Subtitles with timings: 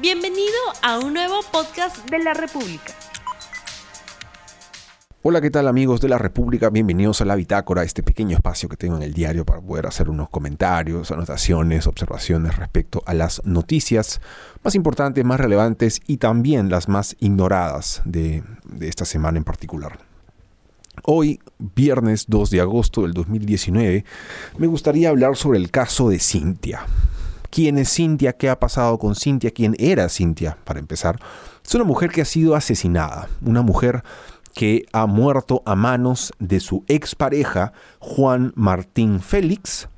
[0.00, 2.92] Bienvenido a un nuevo podcast de la República.
[5.22, 6.68] Hola, ¿qué tal amigos de la República?
[6.68, 10.10] Bienvenidos a la Bitácora, este pequeño espacio que tengo en el diario para poder hacer
[10.10, 14.20] unos comentarios, anotaciones, observaciones respecto a las noticias
[14.64, 20.00] más importantes, más relevantes y también las más ignoradas de, de esta semana en particular.
[21.04, 24.04] Hoy, viernes 2 de agosto del 2019,
[24.58, 26.84] me gustaría hablar sobre el caso de Cintia.
[27.54, 28.32] ¿Quién es Cintia?
[28.32, 29.52] ¿Qué ha pasado con Cintia?
[29.52, 30.58] ¿Quién era Cintia?
[30.64, 31.20] Para empezar,
[31.64, 34.02] es una mujer que ha sido asesinada, una mujer
[34.54, 39.88] que ha muerto a manos de su expareja Juan Martín Félix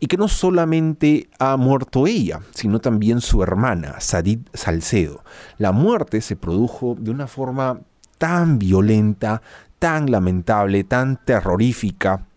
[0.00, 5.22] y que no solamente ha muerto ella, sino también su hermana, Sadid Salcedo.
[5.58, 7.80] La muerte se produjo de una forma
[8.16, 9.42] tan violenta,
[9.78, 12.28] tan lamentable, tan terrorífica,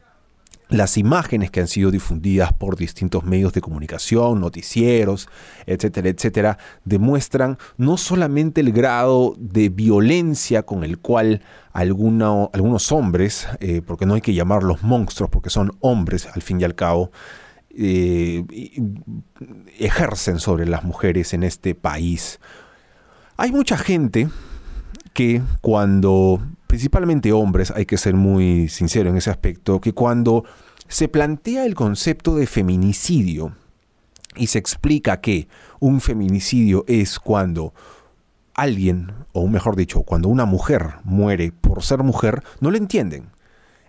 [0.70, 5.30] las imágenes que han sido difundidas por distintos medios de comunicación, noticieros,
[5.66, 11.41] etcétera, etcétera, demuestran no solamente el grado de violencia con el cual
[11.72, 16.66] algunos hombres, eh, porque no hay que llamarlos monstruos, porque son hombres al fin y
[16.66, 17.11] al cabo,
[17.69, 18.44] eh,
[19.78, 22.39] ejercen sobre las mujeres en este país.
[23.38, 24.28] Hay mucha gente
[25.13, 30.44] que cuando principalmente hombres, hay que ser muy sincero en ese aspecto, que cuando
[30.88, 33.55] se plantea el concepto de feminicidio
[34.35, 35.47] y se explica que
[35.79, 37.73] un feminicidio es cuando
[38.53, 43.29] alguien, o mejor dicho, cuando una mujer muere por ser mujer, no lo entienden.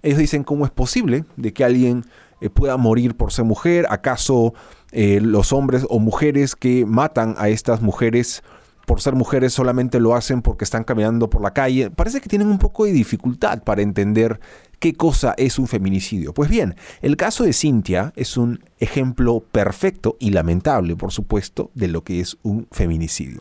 [0.02, 2.04] Ellos dicen, ¿cómo es posible de que alguien
[2.40, 3.86] eh, pueda morir por ser mujer?
[3.90, 4.54] ¿Acaso
[4.92, 8.42] eh, los hombres o mujeres que matan a estas mujeres
[8.88, 11.90] por ser mujeres solamente lo hacen porque están caminando por la calle.
[11.90, 14.40] Parece que tienen un poco de dificultad para entender
[14.78, 16.32] qué cosa es un feminicidio.
[16.32, 21.88] Pues bien, el caso de Cintia es un ejemplo perfecto y lamentable, por supuesto, de
[21.88, 23.40] lo que es un feminicidio.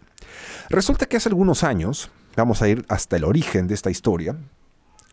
[0.70, 4.36] Resulta que hace algunos años, vamos a ir hasta el origen de esta historia,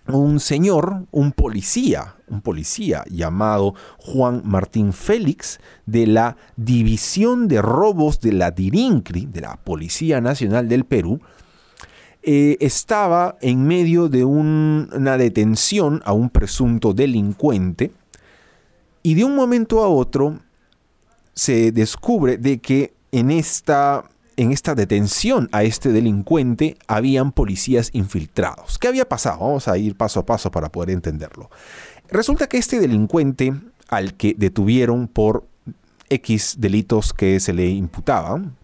[0.06, 8.20] un señor, un policía, un policía llamado Juan Martín Félix de la División de Robos
[8.20, 11.20] de la DIRINCRI, de la Policía Nacional del Perú,
[12.26, 17.90] eh, estaba en medio de una detención a un presunto delincuente
[19.02, 20.40] y de un momento a otro
[21.34, 24.04] se descubre de que en esta
[24.36, 28.78] en esta detención a este delincuente habían policías infiltrados.
[28.78, 29.40] ¿Qué había pasado?
[29.40, 31.50] Vamos a ir paso a paso para poder entenderlo.
[32.08, 33.54] Resulta que este delincuente
[33.88, 35.46] al que detuvieron por
[36.08, 38.56] X delitos que se le imputaban,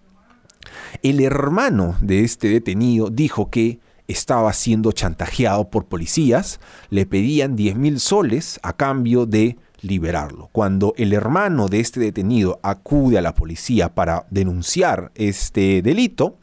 [1.02, 6.60] el hermano de este detenido dijo que estaba siendo chantajeado por policías,
[6.90, 10.48] le pedían 10 mil soles a cambio de liberarlo.
[10.52, 16.39] Cuando el hermano de este detenido acude a la policía para denunciar este delito,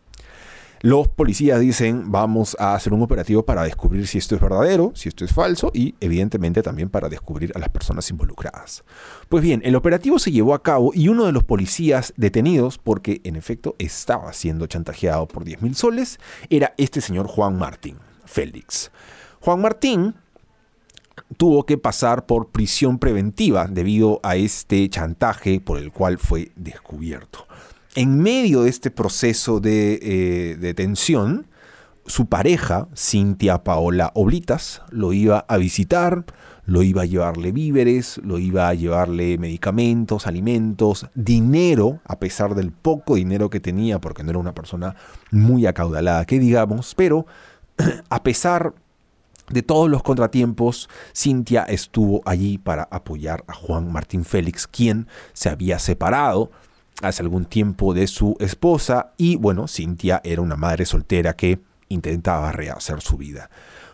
[0.81, 5.09] los policías dicen vamos a hacer un operativo para descubrir si esto es verdadero, si
[5.09, 8.83] esto es falso y evidentemente también para descubrir a las personas involucradas.
[9.29, 13.21] Pues bien, el operativo se llevó a cabo y uno de los policías detenidos, porque
[13.23, 18.91] en efecto estaba siendo chantajeado por 10 mil soles, era este señor Juan Martín Félix.
[19.41, 20.15] Juan Martín
[21.37, 27.47] tuvo que pasar por prisión preventiva debido a este chantaje por el cual fue descubierto.
[27.97, 31.47] En medio de este proceso de eh, detención,
[32.05, 36.23] su pareja, Cintia Paola Oblitas, lo iba a visitar,
[36.67, 42.71] lo iba a llevarle víveres, lo iba a llevarle medicamentos, alimentos, dinero, a pesar del
[42.71, 44.95] poco dinero que tenía, porque no era una persona
[45.31, 47.25] muy acaudalada, que digamos, pero
[48.11, 48.75] a pesar
[49.49, 55.49] de todos los contratiempos, Cintia estuvo allí para apoyar a Juan Martín Félix, quien se
[55.49, 56.51] había separado
[57.01, 61.59] hace algún tiempo de su esposa y bueno, Cintia era una madre soltera que
[61.89, 63.49] intentaba rehacer su vida.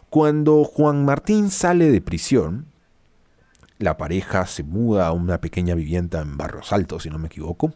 [0.09, 2.67] Cuando Juan Martín sale de prisión,
[3.79, 7.73] la pareja se muda a una pequeña vivienda en Barrios Altos, si no me equivoco,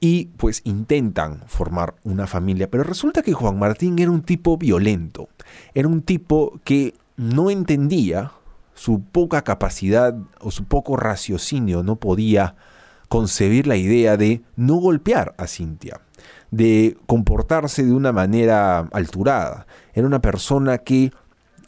[0.00, 5.28] y pues intentan formar una familia, pero resulta que Juan Martín era un tipo violento,
[5.74, 8.32] era un tipo que no entendía
[8.74, 12.56] su poca capacidad o su poco raciocinio, no podía
[13.10, 16.00] concebir la idea de no golpear a Cintia,
[16.52, 19.66] de comportarse de una manera alturada.
[19.94, 21.10] Era una persona que,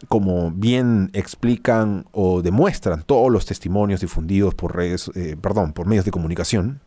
[0.07, 6.05] como bien explican o demuestran todos los testimonios difundidos por redes, eh, perdón, por medios
[6.05, 6.81] de comunicación,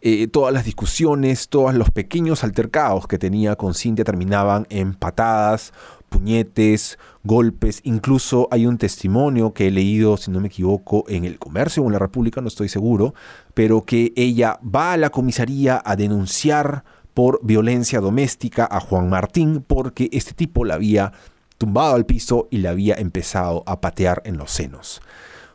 [0.00, 5.74] eh, todas las discusiones, todos los pequeños altercados que tenía con Cintia terminaban en patadas,
[6.16, 7.80] puñetes, golpes.
[7.84, 11.86] Incluso hay un testimonio que he leído, si no me equivoco, en el comercio o
[11.86, 13.14] en la República, no estoy seguro,
[13.52, 19.62] pero que ella va a la comisaría a denunciar por violencia doméstica a Juan Martín
[19.66, 21.12] porque este tipo la había
[21.58, 25.02] tumbado al piso y le había empezado a patear en los senos.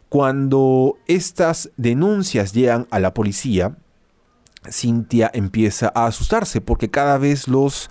[0.09, 3.77] Cuando estas denuncias llegan a la policía,
[4.69, 7.89] Cintia empieza a asustarse porque cada vez los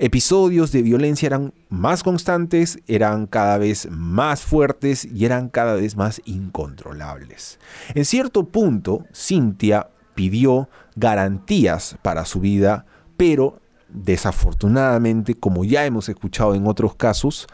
[0.00, 5.94] episodios de violencia eran más constantes, eran cada vez más fuertes y eran cada vez
[5.94, 7.58] más incontrolables.
[7.94, 12.86] En cierto punto, Cintia pidió garantías para su vida,
[13.18, 13.60] pero
[13.90, 17.46] desafortunadamente, como ya hemos escuchado en otros casos,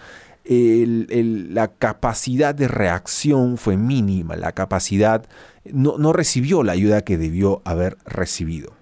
[0.45, 5.27] la capacidad de reacción fue mínima, la capacidad
[5.65, 8.73] no, no recibió la ayuda que debió haber recibido.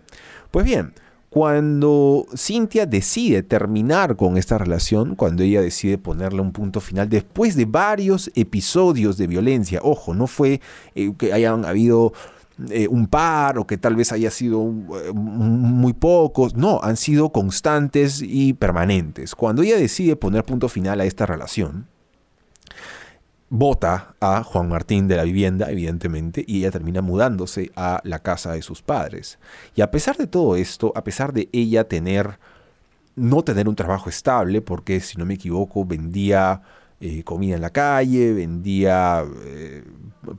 [0.51, 0.93] Pues bien,
[1.35, 7.57] cuando Cintia decide terminar con esta relación, cuando ella decide ponerle un punto final, después
[7.57, 10.61] de varios episodios de violencia, ojo, no fue
[10.95, 12.13] eh, que hayan habido
[12.71, 17.33] eh, un par o que tal vez haya sido eh, muy pocos, no, han sido
[17.33, 19.35] constantes y permanentes.
[19.35, 21.89] Cuando ella decide poner punto final a esta relación,
[23.51, 28.53] vota a Juan Martín de la vivienda, evidentemente, y ella termina mudándose a la casa
[28.53, 29.39] de sus padres.
[29.75, 32.39] Y a pesar de todo esto, a pesar de ella tener,
[33.17, 36.63] no tener un trabajo estable, porque si no me equivoco, vendía
[37.01, 39.85] eh, comida en la calle, vendía eh,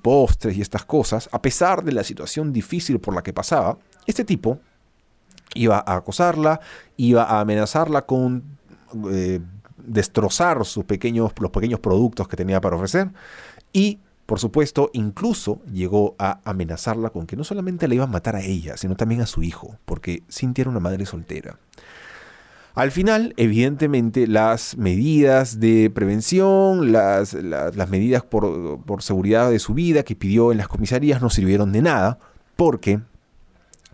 [0.02, 4.26] postres y estas cosas, a pesar de la situación difícil por la que pasaba, este
[4.26, 4.60] tipo
[5.54, 6.60] iba a acosarla,
[6.98, 8.58] iba a amenazarla con
[9.12, 9.42] eh,
[9.88, 13.10] destrozar sus pequeños, los pequeños productos que tenía para ofrecer
[13.74, 18.36] y por supuesto, incluso llegó a amenazarla con que no solamente le iba a matar
[18.36, 21.60] a ella, sino también a su hijo, porque Cintia era una madre soltera.
[22.74, 27.34] Al final, evidentemente, las medidas de prevención, las,
[27.88, 32.18] medidas por, seguridad de su vida que pidió en las comisarías no sirvieron de nada,
[32.56, 33.00] porque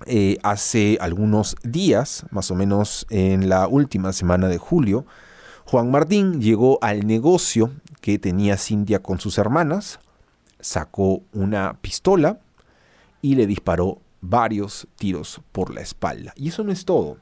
[0.07, 5.05] eh, hace algunos días, más o menos en la última semana de julio,
[5.71, 7.71] Juan Martín llegó al negocio
[8.01, 10.01] que tenía Cintia con sus hermanas,
[10.59, 12.41] sacó una pistola
[13.21, 16.33] y le disparó varios tiros por la espalda.
[16.35, 17.19] Y eso no es todo.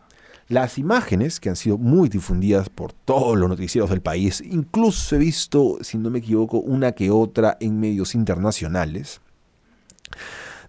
[0.48, 5.20] Las imágenes, que han sido muy difundidas por todos los noticieros del país, incluso he
[5.20, 9.22] visto, si no me equivoco, una que otra en medios internacionales,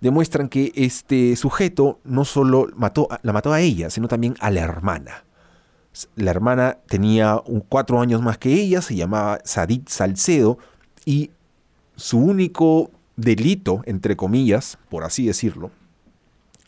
[0.03, 4.61] demuestran que este sujeto no solo mató, la mató a ella, sino también a la
[4.61, 5.25] hermana.
[6.15, 10.59] La hermana tenía cuatro años más que ella, se llamaba Sadit Salcedo,
[11.05, 11.31] y
[11.97, 15.71] su único delito, entre comillas, por así decirlo,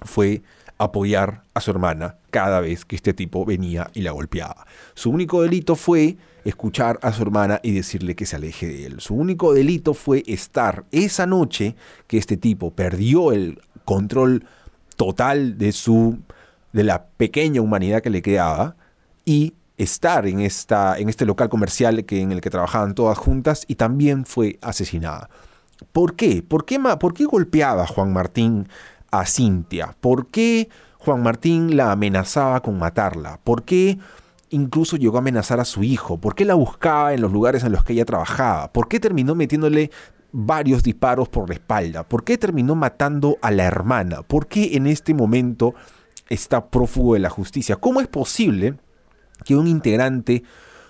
[0.03, 0.43] fue
[0.79, 4.67] apoyar a su hermana cada vez que este tipo venía y la golpeaba.
[4.95, 9.01] Su único delito fue escuchar a su hermana y decirle que se aleje de él.
[9.01, 11.77] Su único delito fue estar esa noche
[12.09, 14.45] que este tipo perdió el control
[14.97, 16.19] total de su
[16.73, 18.77] de la pequeña humanidad que le quedaba
[19.25, 23.65] y estar en, esta, en este local comercial que, en el que trabajaban todas juntas
[23.67, 25.29] y también fue asesinada.
[25.93, 26.43] ¿Por qué?
[26.43, 28.69] ¿Por qué, ¿Por qué golpeaba Juan Martín
[29.11, 29.97] a Cintia?
[30.01, 33.41] ¿Por qué Juan Martín la amenazaba con matarla?
[33.43, 33.99] ¿Por qué
[34.51, 36.19] incluso llegó a amenazar a su hijo?
[36.19, 38.73] ¿Por qué la buscaba en los lugares en los que ella trabajaba?
[38.73, 39.91] ¿Por qué terminó metiéndole
[40.31, 42.05] varios disparos por la espalda?
[42.05, 44.23] ¿Por qué terminó matando a la hermana?
[44.23, 45.75] ¿Por qué en este momento
[46.29, 47.77] está prófugo de la justicia?
[47.77, 48.77] ¿Cómo es posible
[49.45, 50.43] que un integrante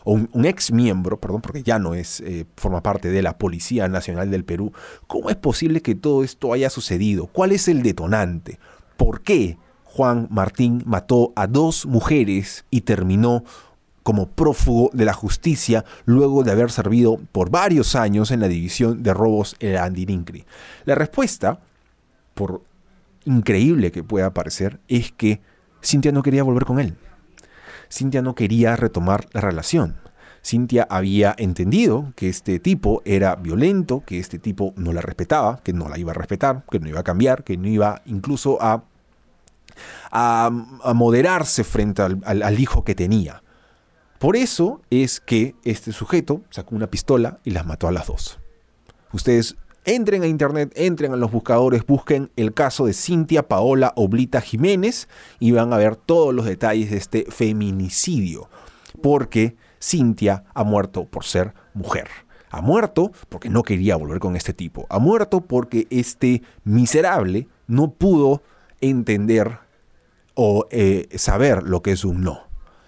[0.04, 3.88] o un, ex miembro, perdón, porque ya no es, eh, forma parte de la Policía
[3.88, 4.72] Nacional del Perú,
[5.06, 7.26] ¿cómo es posible que todo esto haya sucedido?
[7.26, 8.58] ¿Cuál es el detonante?
[8.96, 13.44] ¿Por qué Juan Martín mató a dos mujeres y terminó
[14.02, 19.02] como prófugo de la justicia luego de haber servido por varios años en la división
[19.02, 20.44] de robos en Andirincri?
[20.84, 21.60] La respuesta,
[22.34, 22.62] por
[23.24, 25.40] increíble que pueda parecer, es que
[25.82, 26.96] Cintia no quería volver con él.
[27.92, 29.96] Cintia no quería retomar la relación.
[30.42, 35.74] Cintia había entendido que este tipo era violento, que este tipo no la respetaba, que
[35.74, 38.82] no la iba a respetar, que no iba a cambiar, que no iba incluso a,
[40.10, 40.50] a,
[40.94, 43.42] moderarse frente al, al hijo que tenía.
[44.18, 48.40] Por eso es que este sujeto sacó una pistola y las mató a las dos.
[49.12, 54.40] Ustedes Entren a internet, entren a los buscadores, busquen el caso de Cintia Paola Oblita
[54.40, 55.08] Jiménez
[55.40, 58.48] y van a ver todos los detalles de este feminicidio.
[59.02, 62.06] Porque Cintia ha muerto por ser mujer.
[62.50, 64.86] Ha muerto porque no quería volver con este tipo.
[64.88, 68.40] Ha muerto porque este miserable no pudo
[68.80, 69.58] entender
[70.34, 72.42] o eh, saber lo que es un no.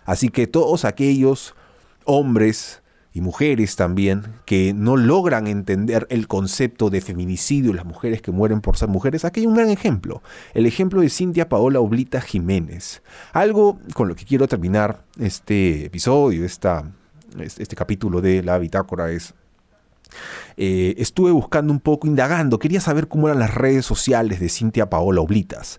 [0.05, 1.57] Así que todos aquellos
[2.05, 2.84] hombres
[3.15, 8.61] y mujeres también que no logran entender el concepto de feminicidio, las mujeres que mueren
[8.61, 9.25] por ser mujeres.
[9.25, 10.21] Aquí hay un gran ejemplo,
[10.53, 13.03] el ejemplo de Cintia Paola Oblita Jiménez.
[13.33, 16.91] Algo con lo que quiero terminar este episodio, esta,
[17.39, 19.33] este capítulo de la bitácora es
[20.57, 24.91] eh, estuve buscando un poco, indagando, quería saber cómo eran las redes sociales de Cintia
[24.91, 25.79] Paola Oblitas.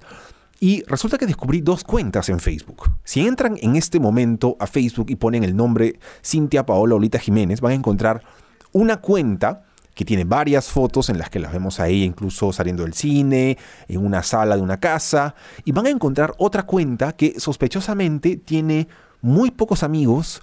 [0.60, 2.90] Y resulta que descubrí dos cuentas en Facebook.
[3.04, 7.60] Si entran en este momento a Facebook y ponen el nombre Cintia Paola Olita Jiménez,
[7.62, 8.24] van a encontrar
[8.72, 12.94] una cuenta que tiene varias fotos en las que las vemos ahí, incluso saliendo del
[12.94, 13.58] cine,
[13.88, 18.88] en una sala de una casa, y van a encontrar otra cuenta que sospechosamente tiene
[19.22, 20.42] muy pocos amigos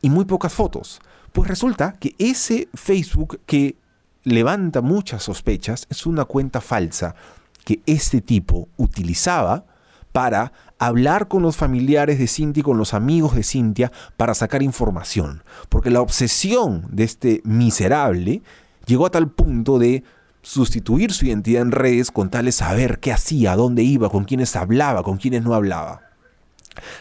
[0.00, 1.00] y muy pocas fotos.
[1.32, 3.76] Pues resulta que ese Facebook que
[4.22, 7.16] levanta muchas sospechas es una cuenta falsa
[7.64, 9.64] que este tipo utilizaba
[10.12, 14.62] para hablar con los familiares de Cintia y con los amigos de Cintia para sacar
[14.62, 15.42] información.
[15.68, 18.42] Porque la obsesión de este miserable
[18.86, 20.04] llegó a tal punto de
[20.42, 24.54] sustituir su identidad en redes con tal de saber qué hacía, dónde iba, con quiénes
[24.56, 26.02] hablaba, con quiénes no hablaba.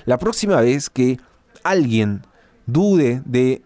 [0.06, 1.20] La próxima vez que
[1.64, 2.26] alguien
[2.66, 3.64] dude de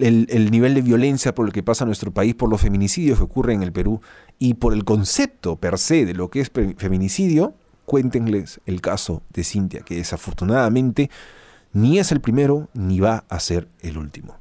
[0.00, 3.58] el, nivel de violencia por el que pasa nuestro país, por los feminicidios que ocurren
[3.58, 4.00] en el Perú
[4.38, 9.44] y por el concepto per se de lo que es feminicidio, cuéntenles el caso de
[9.44, 11.10] Cintia, que desafortunadamente
[11.72, 14.36] ni es el primero ni va a ser el último.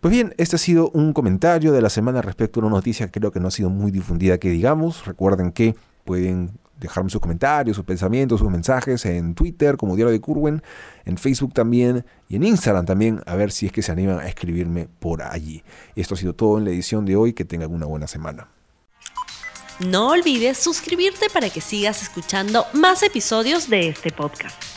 [0.00, 3.18] Pues bien, este ha sido un comentario de la semana respecto a una noticia que
[3.18, 5.06] creo que no ha sido muy difundida que digamos.
[5.06, 5.74] Recuerden que
[6.04, 10.62] pueden dejarme sus comentarios, sus pensamientos, sus mensajes en Twitter como Diario de Curwen,
[11.04, 14.28] en Facebook también y en Instagram también, a ver si es que se animan a
[14.28, 15.62] escribirme por allí.
[15.94, 18.48] Esto ha sido todo en la edición de hoy, que tengan una buena semana.
[19.80, 24.75] No olvides suscribirte para que sigas escuchando más episodios de este podcast.